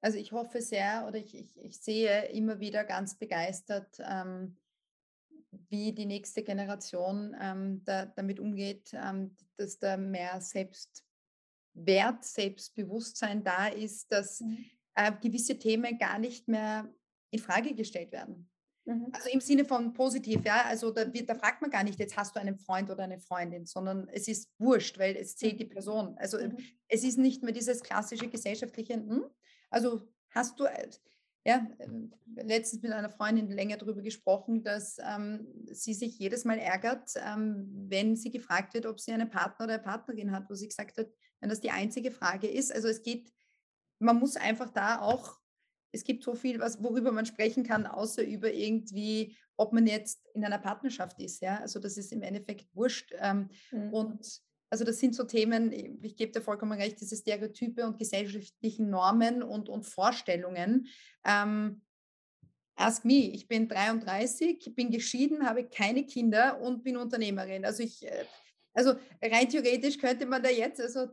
Also 0.00 0.18
ich 0.18 0.32
hoffe 0.32 0.62
sehr 0.62 1.04
oder 1.06 1.18
ich, 1.18 1.34
ich, 1.34 1.56
ich 1.62 1.78
sehe 1.78 2.26
immer 2.30 2.58
wieder 2.58 2.84
ganz 2.84 3.18
begeistert, 3.18 3.98
ähm, 4.00 4.56
wie 5.68 5.92
die 5.92 6.06
nächste 6.06 6.42
Generation 6.42 7.36
ähm, 7.38 7.82
da, 7.84 8.06
damit 8.06 8.40
umgeht, 8.40 8.90
ähm, 8.94 9.36
dass 9.56 9.78
da 9.78 9.98
mehr 9.98 10.40
Selbstwert, 10.40 11.04
Selbstbewusstsein 12.24 13.44
da 13.44 13.68
ist, 13.68 14.10
dass 14.10 14.40
mhm. 14.40 14.64
äh, 14.94 15.12
gewisse 15.20 15.58
Themen 15.58 15.98
gar 15.98 16.18
nicht 16.18 16.48
mehr 16.48 16.88
in 17.30 17.38
Frage 17.38 17.74
gestellt 17.74 18.12
werden. 18.12 18.50
Mhm. 18.86 19.08
Also 19.12 19.28
im 19.30 19.40
Sinne 19.40 19.64
von 19.64 19.92
positiv, 19.92 20.44
ja. 20.44 20.64
Also 20.64 20.90
da, 20.90 21.04
da, 21.04 21.34
fragt 21.34 21.62
man 21.62 21.70
gar 21.70 21.84
nicht, 21.84 21.98
jetzt 21.98 22.16
hast 22.16 22.36
du 22.36 22.40
einen 22.40 22.58
Freund 22.58 22.90
oder 22.90 23.04
eine 23.04 23.18
Freundin, 23.18 23.66
sondern 23.66 24.08
es 24.08 24.28
ist 24.28 24.50
wurscht, 24.58 24.98
weil 24.98 25.16
es 25.16 25.36
zählt 25.36 25.60
die. 25.60 25.64
Person. 25.64 26.16
Also 26.18 26.38
mhm. 26.38 26.56
es 26.88 27.04
ist 27.04 27.18
nicht 27.18 27.42
mehr 27.42 27.52
dieses 27.52 27.82
klassische 27.82 28.28
gesellschaftliche, 28.28 28.94
hm? 28.94 29.24
Also 29.70 30.02
hast 30.30 30.60
du, 30.60 30.66
ja, 31.46 31.66
ähm, 31.78 32.12
letztens 32.36 32.82
mit 32.82 32.92
einer 32.92 33.10
Freundin 33.10 33.50
länger 33.50 33.76
darüber 33.76 34.02
gesprochen, 34.02 34.62
dass 34.62 34.96
ähm, 34.98 35.46
sie 35.66 35.92
sich 35.92 36.18
jedes 36.18 36.44
Mal 36.44 36.58
ärgert, 36.58 37.10
ähm, 37.16 37.68
wenn 37.88 38.16
sie 38.16 38.30
gefragt 38.30 38.74
wird, 38.74 38.86
ob 38.86 38.98
sie 38.98 39.12
einen 39.12 39.28
Partner 39.28 39.64
oder 39.64 39.74
eine 39.74 39.82
Partnerin 39.82 40.32
hat, 40.32 40.48
wo 40.48 40.54
sie 40.54 40.68
gesagt 40.68 40.96
hat, 40.96 41.08
wenn 41.40 41.50
das 41.50 41.60
die 41.60 41.70
einzige 41.70 42.10
Frage 42.10 42.46
ist. 42.46 42.72
Also 42.72 42.88
es 42.88 43.02
geht, 43.02 43.30
man 43.98 44.18
muss 44.18 44.36
einfach 44.36 44.70
da 44.70 45.00
auch, 45.00 45.38
es 45.94 46.04
gibt 46.04 46.24
so 46.24 46.34
viel, 46.34 46.58
was, 46.58 46.82
worüber 46.82 47.12
man 47.12 47.24
sprechen 47.24 47.62
kann, 47.62 47.86
außer 47.86 48.22
über 48.24 48.52
irgendwie, 48.52 49.36
ob 49.56 49.72
man 49.72 49.86
jetzt 49.86 50.26
in 50.34 50.44
einer 50.44 50.58
Partnerschaft 50.58 51.20
ist. 51.20 51.40
Ja? 51.40 51.58
Also 51.60 51.78
das 51.78 51.96
ist 51.96 52.12
im 52.12 52.22
Endeffekt 52.22 52.66
wurscht. 52.74 53.14
Ähm, 53.18 53.48
mhm. 53.70 53.92
Und 53.94 54.42
also 54.70 54.84
das 54.84 54.98
sind 54.98 55.14
so 55.14 55.22
Themen, 55.22 55.72
ich 56.02 56.16
gebe 56.16 56.32
dir 56.32 56.42
vollkommen 56.42 56.72
recht, 56.72 57.00
diese 57.00 57.16
Stereotype 57.16 57.86
und 57.86 57.96
gesellschaftlichen 57.96 58.90
Normen 58.90 59.44
und, 59.44 59.68
und 59.68 59.84
Vorstellungen. 59.84 60.88
Ähm, 61.24 61.80
ask 62.74 63.04
me, 63.04 63.30
ich 63.30 63.46
bin 63.46 63.68
33, 63.68 64.72
bin 64.74 64.90
geschieden, 64.90 65.46
habe 65.46 65.64
keine 65.64 66.04
Kinder 66.04 66.60
und 66.60 66.82
bin 66.82 66.96
Unternehmerin. 66.96 67.64
Also 67.64 67.84
ich, 67.84 68.04
äh, 68.04 68.24
also 68.72 68.94
rein 69.22 69.48
theoretisch 69.48 69.96
könnte 69.98 70.26
man 70.26 70.42
da 70.42 70.50
jetzt, 70.50 70.80
also 70.80 71.06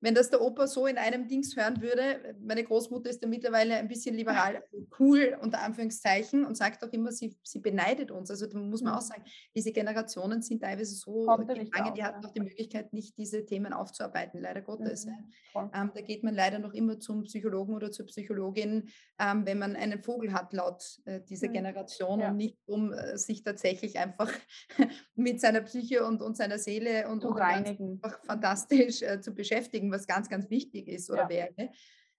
wenn 0.00 0.14
das 0.14 0.28
der 0.28 0.42
Opa 0.42 0.66
so 0.66 0.86
in 0.86 0.98
einem 0.98 1.28
Dings 1.28 1.56
hören 1.56 1.80
würde, 1.80 2.36
meine 2.40 2.62
Großmutter 2.62 3.08
ist 3.08 3.22
ja 3.22 3.28
mittlerweile 3.28 3.76
ein 3.76 3.88
bisschen 3.88 4.14
liberal, 4.14 4.62
cool 4.98 5.38
unter 5.40 5.62
Anführungszeichen 5.62 6.44
und 6.44 6.56
sagt 6.56 6.84
auch 6.84 6.92
immer, 6.92 7.10
sie, 7.10 7.38
sie 7.42 7.60
beneidet 7.60 8.10
uns. 8.10 8.30
Also 8.30 8.46
da 8.46 8.58
muss 8.58 8.82
man 8.82 8.92
auch 8.92 9.00
mhm. 9.00 9.06
sagen, 9.06 9.24
diese 9.54 9.72
Generationen 9.72 10.42
sind 10.42 10.60
teilweise 10.60 10.94
so 10.94 11.24
lange, 11.26 11.92
die 11.94 12.04
hatten 12.04 12.20
noch 12.20 12.32
die 12.32 12.40
Möglichkeit, 12.40 12.92
nicht 12.92 13.16
diese 13.16 13.46
Themen 13.46 13.72
aufzuarbeiten, 13.72 14.40
leider 14.40 14.60
Gottes. 14.60 15.06
Mhm. 15.06 15.70
Ähm, 15.74 15.90
da 15.94 16.00
geht 16.02 16.22
man 16.22 16.34
leider 16.34 16.58
noch 16.58 16.74
immer 16.74 17.00
zum 17.00 17.22
Psychologen 17.22 17.74
oder 17.74 17.90
zur 17.90 18.04
Psychologin, 18.06 18.90
ähm, 19.18 19.46
wenn 19.46 19.58
man 19.58 19.74
einen 19.74 20.02
Vogel 20.02 20.34
hat, 20.34 20.52
laut 20.52 20.82
äh, 21.06 21.20
dieser 21.22 21.48
mhm. 21.48 21.52
Generation 21.52 22.20
ja. 22.20 22.30
und 22.30 22.36
nicht 22.36 22.58
um 22.66 22.92
äh, 22.92 23.16
sich 23.16 23.42
tatsächlich 23.42 23.98
einfach 23.98 24.30
mit 25.14 25.40
seiner 25.40 25.62
Psyche 25.62 26.04
und, 26.04 26.20
und 26.20 26.36
seiner 26.36 26.58
Seele 26.58 27.08
und, 27.08 27.24
und 27.24 27.40
einfach 27.40 28.22
fantastisch 28.24 29.00
äh, 29.00 29.20
zu 29.20 29.34
beschäftigen 29.34 29.93
was 29.94 30.06
ganz, 30.06 30.28
ganz 30.28 30.50
wichtig 30.50 30.88
ist 30.88 31.10
oder 31.10 31.22
ja. 31.22 31.28
wäre. 31.28 31.70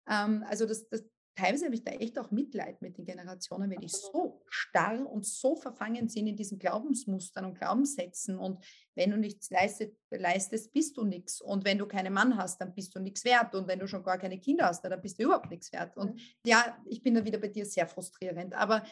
Ähm, 0.10 0.44
also 0.48 0.66
das, 0.66 0.88
das, 0.90 1.04
teilweise 1.36 1.66
habe 1.66 1.76
ich 1.76 1.84
da 1.84 1.92
echt 1.92 2.18
auch 2.18 2.32
Mitleid 2.32 2.82
mit 2.82 2.98
den 2.98 3.06
Generationen, 3.06 3.70
wenn 3.70 3.82
die 3.82 3.90
so 3.90 4.42
starr 4.48 5.06
und 5.10 5.26
so 5.26 5.56
verfangen 5.56 6.08
sind 6.08 6.28
in 6.28 6.38
diesen 6.38 6.60
Glaubensmustern 6.60 7.46
und 7.46 7.60
Glaubenssätzen 7.60 8.38
und 8.40 8.64
wenn 8.96 9.12
du 9.12 9.18
nichts 9.18 9.50
leistet, 9.50 9.98
leistest, 10.10 10.72
bist 10.72 10.98
du 10.98 11.04
nichts 11.04 11.42
und 11.42 11.66
wenn 11.66 11.78
du 11.78 11.86
keinen 11.86 12.14
Mann 12.14 12.38
hast, 12.38 12.62
dann 12.62 12.74
bist 12.74 12.96
du 12.96 13.00
nichts 13.00 13.26
wert 13.26 13.54
und 13.54 13.68
wenn 13.68 13.80
du 13.80 13.88
schon 13.88 14.04
gar 14.04 14.18
keine 14.18 14.40
Kinder 14.40 14.68
hast, 14.68 14.84
dann 14.84 15.02
bist 15.02 15.20
du 15.20 15.24
überhaupt 15.24 15.50
nichts 15.50 15.72
wert. 15.74 15.98
Und 15.98 16.16
mhm. 16.16 16.20
ja, 16.46 16.78
ich 16.86 17.04
bin 17.04 17.14
da 17.14 17.26
wieder 17.26 17.38
bei 17.38 17.50
dir 17.50 17.66
sehr 17.66 17.88
frustrierend, 17.88 18.54
aber 18.54 18.84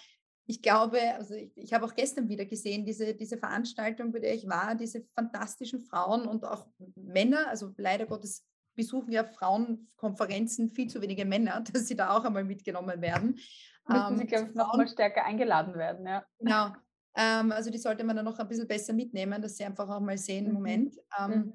ich 0.45 0.61
glaube, 0.61 0.99
also 1.15 1.35
ich, 1.35 1.55
ich 1.55 1.73
habe 1.73 1.85
auch 1.85 1.95
gestern 1.95 2.27
wieder 2.27 2.45
gesehen, 2.45 2.85
diese, 2.85 3.13
diese 3.15 3.37
Veranstaltung, 3.37 4.11
bei 4.11 4.19
der 4.19 4.33
ich 4.33 4.45
war, 4.47 4.75
diese 4.75 5.05
fantastischen 5.15 5.79
Frauen 5.79 6.27
und 6.27 6.43
auch 6.43 6.67
Männer, 6.95 7.47
also 7.47 7.73
leider 7.77 8.05
Gottes 8.05 8.45
besuchen 8.75 9.11
ja 9.11 9.23
Frauenkonferenzen 9.23 10.71
viel 10.71 10.89
zu 10.89 11.01
wenige 11.01 11.25
Männer, 11.25 11.61
dass 11.73 11.87
sie 11.87 11.95
da 11.95 12.15
auch 12.15 12.25
einmal 12.25 12.43
mitgenommen 12.43 13.01
werden. 13.01 13.39
Müssen 13.87 14.13
ähm, 14.13 14.17
sie, 14.17 14.25
glaube 14.25 14.49
ich, 14.49 14.55
noch 14.55 14.75
mal 14.75 14.87
stärker 14.87 15.25
eingeladen 15.25 15.75
werden, 15.75 16.05
ja. 16.05 16.25
Genau. 16.39 16.71
Ähm, 17.15 17.51
also 17.51 17.69
die 17.69 17.77
sollte 17.77 18.03
man 18.03 18.15
dann 18.15 18.25
noch 18.25 18.39
ein 18.39 18.47
bisschen 18.47 18.67
besser 18.67 18.93
mitnehmen, 18.93 19.41
dass 19.41 19.57
sie 19.57 19.65
einfach 19.65 19.87
auch 19.89 19.99
mal 19.99 20.17
sehen, 20.17 20.47
mhm. 20.47 20.53
Moment. 20.53 20.97
Ähm, 21.19 21.31
mhm. 21.31 21.53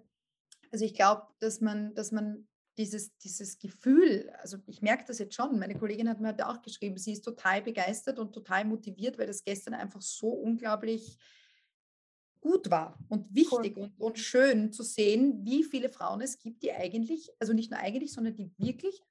Also 0.71 0.85
ich 0.85 0.95
glaube, 0.95 1.23
dass 1.41 1.61
man, 1.61 1.95
dass 1.95 2.13
man 2.13 2.47
dieses, 2.77 3.17
dieses 3.19 3.59
Gefühl, 3.59 4.31
also 4.41 4.59
ich 4.67 4.83
merke 4.83 5.05
das 5.07 5.19
jetzt 5.19 5.35
schon, 5.35 5.59
meine 5.59 5.77
Kollegin 5.77 6.09
hat 6.09 6.21
mir 6.21 6.29
heute 6.29 6.49
auch 6.49 6.63
geschrieben, 6.63 6.97
sie 6.97 7.13
ist 7.13 7.25
total 7.25 7.61
begeistert 7.63 8.19
und 8.21 8.33
total 8.33 8.65
motiviert, 8.65 9.19
weil 9.19 9.27
das 9.27 9.43
gestern 9.43 9.75
einfach 9.75 10.01
so 10.01 10.29
unglaublich 10.29 11.19
gut 12.41 12.71
war 12.71 12.99
und 13.09 13.35
wichtig 13.35 13.77
cool. 13.77 13.85
und, 13.85 14.01
und 14.01 14.19
schön 14.19 14.73
zu 14.73 14.83
sehen, 14.83 15.45
wie 15.45 15.65
viele 15.65 15.89
Frauen 15.89 16.21
es 16.21 16.39
gibt, 16.39 16.63
die 16.63 16.73
eigentlich, 16.73 17.31
also 17.39 17.53
nicht 17.53 17.71
nur 17.71 17.81
eigentlich, 17.81 18.13
sondern 18.13 18.35
die 18.35 18.53
wirklich 18.59 19.03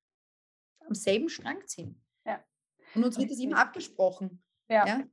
am 0.86 0.96
selben 0.96 1.30
Strang 1.30 1.66
ziehen. 1.66 2.02
Ja. 2.26 2.44
Und 2.96 3.04
uns 3.04 3.18
wird 3.18 3.32
es 3.32 3.40
eben 3.40 3.54
abgesprochen. 3.54 4.42
Ja. 4.70 4.86
ja? 4.86 5.04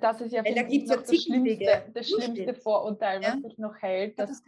Das 0.00 0.20
ist 0.20 0.32
ja, 0.32 0.42
da 0.42 0.62
gibt's 0.62 0.90
ja 0.90 0.96
das, 0.96 1.22
schlimmste, 1.22 1.90
das 1.94 2.08
schlimmste 2.10 2.54
Vorurteil, 2.54 3.20
was 3.20 3.26
ja? 3.26 3.40
sich 3.40 3.58
noch 3.58 3.76
hält, 3.76 4.18
dass 4.18 4.42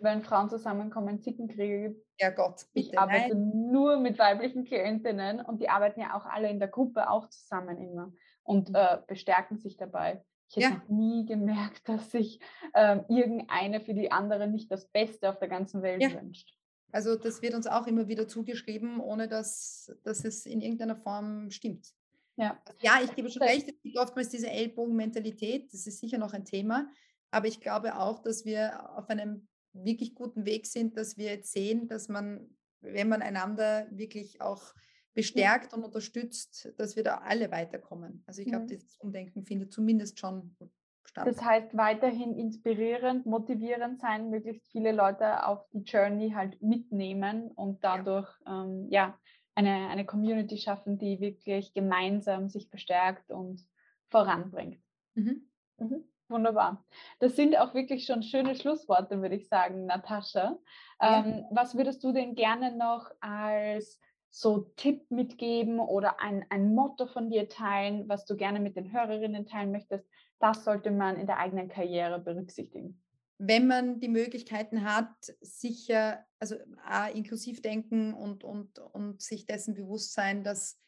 wenn 0.00 0.22
Frauen 0.22 0.48
zusammenkommen, 0.48 1.20
Zickenkriege 1.20 1.88
gibt. 1.88 2.06
Ja 2.18 2.30
Gott, 2.30 2.64
bitte, 2.72 2.90
Ich 2.90 2.98
arbeite 2.98 3.36
nein. 3.36 3.70
nur 3.70 3.98
mit 3.98 4.18
weiblichen 4.18 4.64
Klientinnen 4.64 5.40
und 5.40 5.60
die 5.60 5.68
arbeiten 5.68 6.00
ja 6.00 6.16
auch 6.16 6.24
alle 6.24 6.48
in 6.48 6.58
der 6.58 6.68
Gruppe 6.68 7.10
auch 7.10 7.28
zusammen 7.28 7.78
immer 7.78 8.12
und 8.44 8.70
mhm. 8.70 8.76
äh, 8.76 8.98
bestärken 9.06 9.58
sich 9.58 9.76
dabei. 9.76 10.24
Ich 10.48 10.56
hätte 10.56 10.66
ja. 10.66 10.70
noch 10.76 10.88
nie 10.88 11.26
gemerkt, 11.26 11.88
dass 11.88 12.10
sich 12.10 12.40
ähm, 12.74 13.04
irgendeine 13.08 13.80
für 13.80 13.94
die 13.94 14.10
andere 14.10 14.48
nicht 14.48 14.70
das 14.70 14.88
Beste 14.88 15.28
auf 15.28 15.38
der 15.38 15.48
ganzen 15.48 15.82
Welt 15.82 16.02
ja. 16.02 16.12
wünscht. 16.14 16.54
Also 16.90 17.16
das 17.16 17.42
wird 17.42 17.54
uns 17.54 17.66
auch 17.66 17.86
immer 17.86 18.08
wieder 18.08 18.26
zugeschrieben, 18.26 19.00
ohne 19.00 19.28
dass, 19.28 19.94
dass 20.04 20.24
es 20.24 20.46
in 20.46 20.62
irgendeiner 20.62 20.96
Form 20.96 21.50
stimmt. 21.50 21.92
Ja, 22.36 22.58
ja 22.80 23.00
ich 23.04 23.14
gebe 23.14 23.28
schon 23.30 23.42
recht, 23.42 23.68
es 23.68 23.82
gibt 23.82 23.98
oftmals 23.98 24.30
diese 24.30 24.48
Ellbogenmentalität, 24.48 25.72
das 25.72 25.86
ist 25.86 26.00
sicher 26.00 26.18
noch 26.18 26.32
ein 26.32 26.44
Thema, 26.44 26.88
aber 27.30 27.46
ich 27.46 27.60
glaube 27.60 27.98
auch, 27.98 28.20
dass 28.20 28.44
wir 28.44 28.96
auf 28.96 29.10
einem 29.10 29.48
wirklich 29.72 30.14
guten 30.14 30.46
Weg 30.46 30.66
sind, 30.66 30.96
dass 30.96 31.18
wir 31.18 31.26
jetzt 31.26 31.52
sehen, 31.52 31.88
dass 31.88 32.08
man, 32.08 32.48
wenn 32.80 33.08
man 33.08 33.22
einander 33.22 33.86
wirklich 33.90 34.40
auch 34.40 34.72
bestärkt 35.18 35.74
und 35.74 35.82
unterstützt, 35.82 36.72
dass 36.76 36.94
wir 36.94 37.02
da 37.02 37.16
alle 37.24 37.50
weiterkommen. 37.50 38.22
Also 38.28 38.40
ich 38.40 38.46
glaube, 38.46 38.64
mhm. 38.64 38.68
dieses 38.68 38.96
Umdenken 38.98 39.42
findet 39.42 39.72
zumindest 39.72 40.20
schon 40.20 40.56
statt. 41.04 41.26
Das 41.26 41.42
heißt, 41.42 41.76
weiterhin 41.76 42.36
inspirierend, 42.36 43.26
motivierend 43.26 43.98
sein, 43.98 44.30
möglichst 44.30 44.70
viele 44.70 44.92
Leute 44.92 45.44
auf 45.44 45.68
die 45.70 45.80
Journey 45.80 46.30
halt 46.30 46.62
mitnehmen 46.62 47.50
und 47.50 47.82
dadurch 47.82 48.28
ja, 48.46 48.62
ähm, 48.62 48.86
ja 48.90 49.18
eine, 49.56 49.88
eine 49.88 50.06
Community 50.06 50.56
schaffen, 50.56 50.98
die 50.98 51.18
wirklich 51.18 51.74
gemeinsam 51.74 52.48
sich 52.48 52.70
bestärkt 52.70 53.32
und 53.32 53.66
voranbringt. 54.10 54.80
Mhm. 55.14 55.48
Mhm. 55.78 56.04
Wunderbar. 56.28 56.84
Das 57.18 57.34
sind 57.34 57.58
auch 57.58 57.74
wirklich 57.74 58.04
schon 58.06 58.22
schöne 58.22 58.54
Schlussworte, 58.54 59.20
würde 59.20 59.34
ich 59.34 59.48
sagen, 59.48 59.86
Natascha. 59.86 60.56
Ja. 61.00 61.24
Ähm, 61.24 61.44
was 61.50 61.76
würdest 61.76 62.04
du 62.04 62.12
denn 62.12 62.36
gerne 62.36 62.76
noch 62.76 63.10
als 63.18 63.98
so 64.30 64.70
Tipp 64.76 65.10
mitgeben 65.10 65.80
oder 65.80 66.20
ein, 66.20 66.44
ein 66.50 66.74
Motto 66.74 67.06
von 67.06 67.30
dir 67.30 67.48
teilen, 67.48 68.08
was 68.08 68.24
du 68.26 68.36
gerne 68.36 68.60
mit 68.60 68.76
den 68.76 68.92
Hörerinnen 68.92 69.46
teilen 69.46 69.72
möchtest? 69.72 70.06
Das 70.38 70.64
sollte 70.64 70.90
man 70.90 71.16
in 71.16 71.26
der 71.26 71.38
eigenen 71.38 71.68
Karriere 71.68 72.20
berücksichtigen. 72.20 73.02
Wenn 73.38 73.66
man 73.66 74.00
die 74.00 74.08
Möglichkeiten 74.08 74.84
hat, 74.84 75.14
sicher, 75.40 76.24
also 76.40 76.56
A, 76.84 77.06
inklusiv 77.06 77.62
denken 77.62 78.12
und, 78.12 78.44
und, 78.44 78.78
und 78.78 79.22
sich 79.22 79.46
dessen 79.46 79.74
bewusst 79.74 80.12
sein, 80.12 80.42
dass 80.42 80.80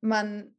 man 0.00 0.54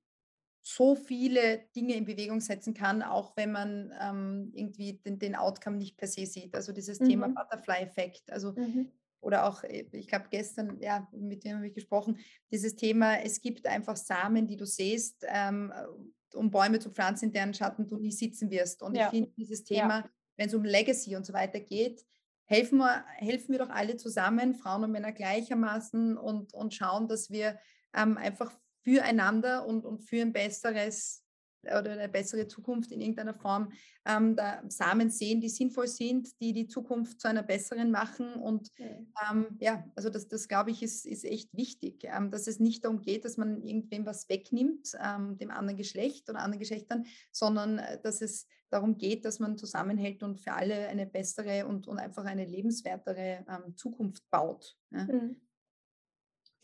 so 0.61 0.95
viele 0.95 1.65
Dinge 1.75 1.95
in 1.95 2.05
Bewegung 2.05 2.39
setzen 2.39 2.73
kann, 2.73 3.01
auch 3.01 3.35
wenn 3.35 3.51
man 3.51 3.93
ähm, 3.99 4.51
irgendwie 4.53 4.93
den, 4.93 5.19
den 5.19 5.35
Outcome 5.35 5.77
nicht 5.77 5.97
per 5.97 6.07
se 6.07 6.25
sieht. 6.25 6.55
Also 6.55 6.71
dieses 6.71 6.99
mhm. 6.99 7.09
Thema 7.09 7.27
Butterfly-Effekt. 7.27 8.31
Also 8.31 8.53
mhm 8.53 8.91
oder 9.23 9.45
auch, 9.45 9.63
äh, 9.63 9.85
ich 9.91 10.07
glaube, 10.07 10.25
gestern, 10.29 10.79
ja, 10.81 11.07
mit 11.11 11.43
dem 11.43 11.57
habe 11.57 11.67
ich 11.67 11.73
gesprochen, 11.73 12.19
dieses 12.51 12.75
Thema, 12.75 13.21
es 13.21 13.41
gibt 13.41 13.65
einfach 13.65 13.95
Samen, 13.95 14.47
die 14.47 14.57
du 14.57 14.65
siehst, 14.65 15.25
ähm, 15.27 15.71
äh, 15.75 16.37
um 16.37 16.51
Bäume 16.51 16.79
zu 16.79 16.89
pflanzen, 16.91 17.25
in 17.25 17.33
deren 17.33 17.53
Schatten 17.53 17.87
du 17.87 17.97
nie 17.97 18.11
sitzen 18.11 18.49
wirst. 18.49 18.81
Und 18.81 18.95
ja. 18.95 19.05
ich 19.05 19.09
finde 19.11 19.31
dieses 19.37 19.63
Thema, 19.63 19.99
ja. 19.99 20.09
wenn 20.37 20.47
es 20.47 20.53
um 20.53 20.63
Legacy 20.63 21.15
und 21.15 21.25
so 21.25 21.33
weiter 21.33 21.59
geht, 21.59 22.05
helfen 22.45 22.79
wir, 22.79 23.05
helfen 23.17 23.51
wir 23.51 23.59
doch 23.59 23.69
alle 23.69 23.97
zusammen, 23.97 24.55
Frauen 24.55 24.83
und 24.83 24.91
Männer 24.91 25.11
gleichermaßen 25.11 26.17
und, 26.17 26.53
und 26.53 26.73
schauen, 26.73 27.07
dass 27.07 27.29
wir 27.29 27.57
ähm, 27.95 28.17
einfach 28.17 28.51
füreinander 28.83 29.65
und, 29.65 29.85
und 29.85 29.99
für 29.99 30.21
ein 30.21 30.33
besseres 30.33 31.22
oder 31.63 31.91
eine 31.91 32.09
bessere 32.09 32.47
Zukunft 32.47 32.91
in 32.91 33.01
irgendeiner 33.01 33.33
Form 33.33 33.71
ähm, 34.05 34.35
da 34.35 34.61
Samen 34.67 35.09
sehen, 35.09 35.41
die 35.41 35.49
sinnvoll 35.49 35.87
sind, 35.87 36.39
die 36.41 36.53
die 36.53 36.67
Zukunft 36.67 37.21
zu 37.21 37.27
einer 37.27 37.43
besseren 37.43 37.91
machen. 37.91 38.33
Und 38.33 38.69
ähm, 38.77 39.47
ja, 39.59 39.85
also 39.95 40.09
das, 40.09 40.27
das 40.27 40.47
glaube 40.47 40.71
ich, 40.71 40.83
ist, 40.83 41.05
ist 41.05 41.23
echt 41.23 41.55
wichtig, 41.55 42.03
ähm, 42.03 42.31
dass 42.31 42.47
es 42.47 42.59
nicht 42.59 42.83
darum 42.83 43.01
geht, 43.01 43.25
dass 43.25 43.37
man 43.37 43.61
irgendwem 43.61 44.05
was 44.05 44.27
wegnimmt, 44.29 44.91
ähm, 45.01 45.37
dem 45.37 45.51
anderen 45.51 45.77
Geschlecht 45.77 46.29
oder 46.29 46.39
anderen 46.39 46.59
Geschlechtern, 46.59 47.05
sondern 47.31 47.79
äh, 47.79 47.99
dass 48.01 48.21
es 48.21 48.47
darum 48.69 48.97
geht, 48.97 49.23
dass 49.23 49.39
man 49.39 49.57
zusammenhält 49.57 50.23
und 50.23 50.41
für 50.41 50.53
alle 50.53 50.87
eine 50.87 51.05
bessere 51.05 51.67
und, 51.67 51.87
und 51.87 51.99
einfach 51.99 52.25
eine 52.25 52.45
lebenswertere 52.45 53.45
ähm, 53.47 53.77
Zukunft 53.77 54.29
baut. 54.29 54.75
Ja. 54.91 55.03
Mhm. 55.05 55.41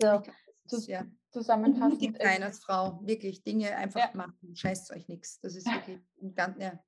Ja. 0.02 0.24
Glaub, 0.70 0.88
ja 0.88 1.06
zusammenfassend 1.32 2.02
mutig 2.02 2.22
sein 2.22 2.44
als 2.44 2.60
Frau, 2.60 3.00
wirklich 3.04 3.44
Dinge 3.44 3.76
einfach 3.76 4.00
ja. 4.00 4.10
machen, 4.14 4.56
scheißt 4.56 4.92
euch 4.92 5.08
nichts. 5.08 5.40
Das 5.42 5.56
ist 5.56 5.68
wirklich 5.68 6.00
ganz, 6.36 6.58
ja. 6.62 6.80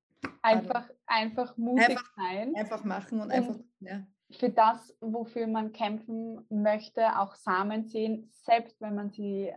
Einfach, 0.42 0.90
einfach 1.06 1.58
mutig 1.58 1.90
einfach, 1.90 2.14
sein. 2.16 2.56
Einfach 2.56 2.84
machen 2.84 3.20
und, 3.20 3.26
und 3.26 3.32
einfach, 3.32 3.60
ja. 3.80 4.06
Für 4.32 4.50
das, 4.50 4.96
wofür 5.02 5.46
man 5.48 5.74
kämpfen 5.74 6.46
möchte, 6.50 7.20
auch 7.20 7.36
Samen 7.36 7.86
sehen, 7.86 8.32
selbst 8.32 8.80
wenn 8.80 8.96
man 8.96 9.12
sie 9.12 9.52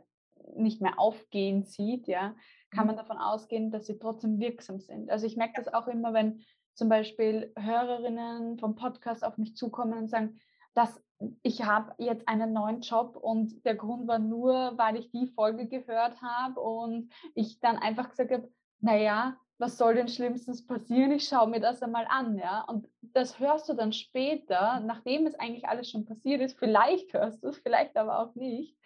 nicht 0.57 0.83
mehr 0.83 0.99
aufgehen 0.99 1.63
sieht, 1.63 2.09
ja, 2.09 2.35
kann 2.71 2.87
man 2.87 2.97
mhm. 2.97 3.01
davon 3.01 3.19
ausgehen, 3.19 3.71
dass 3.71 3.87
sie 3.87 3.99
trotzdem 3.99 4.41
wirksam 4.41 4.81
sind. 4.81 5.11
Also 5.11 5.27
ich 5.27 5.37
merke 5.37 5.55
das 5.57 5.73
auch 5.73 5.87
immer, 5.87 6.13
wenn 6.13 6.43
zum 6.75 6.89
Beispiel 6.89 7.53
Hörerinnen 7.57 8.59
vom 8.59 8.75
Podcast 8.75 9.25
auf 9.25 9.39
mich 9.39 9.55
zukommen 9.55 9.97
und 9.97 10.09
sagen, 10.09 10.41
dass 10.75 11.01
ich 11.43 11.65
habe 11.65 11.95
jetzt 11.99 12.27
einen 12.29 12.53
neuen 12.53 12.81
Job 12.81 13.17
und 13.17 13.65
der 13.65 13.75
Grund 13.75 14.07
war 14.07 14.19
nur, 14.19 14.77
weil 14.77 14.97
ich 14.97 15.11
die 15.11 15.27
Folge 15.27 15.67
gehört 15.67 16.21
habe 16.23 16.61
und 16.61 17.13
ich 17.35 17.61
dann 17.61 17.77
einfach 17.77 18.11
gesagt 18.11 18.33
habe, 18.33 18.49
naja, 18.81 19.37
was 19.59 19.79
soll 19.79 19.95
denn 19.95 20.09
schlimmstens 20.09 20.67
passieren? 20.67 21.13
Ich 21.13 21.29
schaue 21.29 21.49
mir 21.49 21.61
das 21.61 21.83
einmal 21.83 22.07
an, 22.09 22.39
ja. 22.39 22.63
Und 22.63 22.89
das 23.01 23.39
hörst 23.39 23.69
du 23.69 23.75
dann 23.75 23.93
später, 23.93 24.81
nachdem 24.81 25.27
es 25.27 25.35
eigentlich 25.37 25.69
alles 25.69 25.91
schon 25.91 26.05
passiert 26.05 26.41
ist. 26.41 26.59
Vielleicht 26.59 27.13
hörst 27.13 27.43
du 27.43 27.49
es, 27.49 27.59
vielleicht 27.59 27.97
aber 27.97 28.19
auch 28.19 28.35
nicht. 28.35 28.77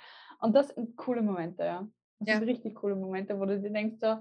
Und 0.41 0.55
das 0.55 0.69
sind 0.69 0.97
coole 0.97 1.23
Momente, 1.23 1.65
ja. 1.65 1.89
Das 2.21 2.29
ja. 2.29 2.39
sind 2.39 2.49
richtig 2.49 2.75
coole 2.75 2.97
Momente, 2.97 3.39
wo 3.41 3.47
du 3.47 3.59
dir 3.59 3.71
denkst, 3.71 3.97
so, 4.01 4.19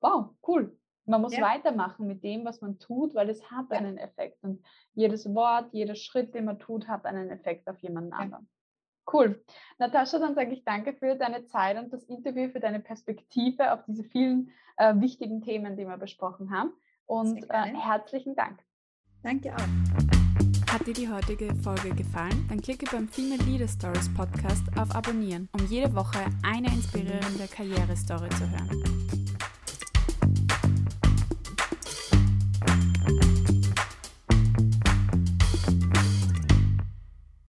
wow, 0.00 0.30
cool. 0.46 0.77
Man 1.08 1.22
muss 1.22 1.36
ja. 1.36 1.42
weitermachen 1.42 2.06
mit 2.06 2.22
dem, 2.22 2.44
was 2.44 2.60
man 2.60 2.78
tut, 2.78 3.14
weil 3.14 3.30
es 3.30 3.50
hat 3.50 3.66
ja. 3.70 3.78
einen 3.78 3.96
Effekt. 3.96 4.44
Und 4.44 4.62
jedes 4.94 5.32
Wort, 5.34 5.72
jeder 5.72 5.94
Schritt, 5.94 6.34
den 6.34 6.44
man 6.44 6.58
tut, 6.58 6.86
hat 6.86 7.06
einen 7.06 7.30
Effekt 7.30 7.68
auf 7.68 7.78
jemanden 7.80 8.12
anderen. 8.12 8.48
Cool. 9.10 9.42
Natascha, 9.78 10.18
dann 10.18 10.34
sage 10.34 10.52
ich 10.52 10.64
danke 10.64 10.92
für 10.92 11.16
deine 11.16 11.46
Zeit 11.46 11.78
und 11.78 11.92
das 11.92 12.04
Interview, 12.04 12.50
für 12.50 12.60
deine 12.60 12.80
Perspektive 12.80 13.72
auf 13.72 13.80
diese 13.86 14.04
vielen 14.04 14.50
äh, 14.76 14.94
wichtigen 14.96 15.40
Themen, 15.40 15.76
die 15.76 15.86
wir 15.86 15.96
besprochen 15.96 16.50
haben. 16.50 16.72
Und 17.06 17.42
äh, 17.48 17.74
herzlichen 17.74 18.36
Dank. 18.36 18.58
Danke 19.22 19.54
auch. 19.54 20.70
Hat 20.70 20.86
dir 20.86 20.92
die 20.92 21.08
heutige 21.08 21.54
Folge 21.54 21.94
gefallen? 21.94 22.46
Dann 22.50 22.60
klicke 22.60 22.84
beim 22.92 23.08
Female 23.08 23.42
Leader 23.44 23.66
Stories 23.66 24.12
Podcast 24.14 24.64
auf 24.78 24.94
Abonnieren, 24.94 25.48
um 25.58 25.66
jede 25.66 25.94
Woche 25.94 26.18
eine 26.42 26.68
inspirierende 26.68 27.48
Karrierestory 27.50 28.28
zu 28.28 28.50
hören. 28.50 29.17